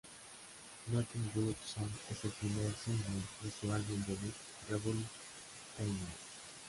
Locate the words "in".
5.77-5.93